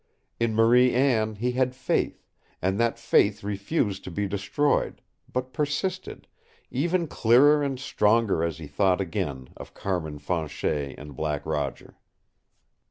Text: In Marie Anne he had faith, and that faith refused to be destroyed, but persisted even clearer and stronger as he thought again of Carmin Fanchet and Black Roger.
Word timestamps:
In 0.39 0.55
Marie 0.55 0.95
Anne 0.95 1.35
he 1.35 1.51
had 1.51 1.75
faith, 1.75 2.25
and 2.59 2.79
that 2.79 2.97
faith 2.97 3.43
refused 3.43 4.03
to 4.05 4.09
be 4.09 4.27
destroyed, 4.27 4.99
but 5.31 5.53
persisted 5.53 6.27
even 6.71 7.05
clearer 7.05 7.61
and 7.61 7.79
stronger 7.79 8.43
as 8.43 8.57
he 8.57 8.65
thought 8.65 8.99
again 8.99 9.49
of 9.57 9.75
Carmin 9.75 10.17
Fanchet 10.17 10.95
and 10.97 11.15
Black 11.15 11.45
Roger. 11.45 11.99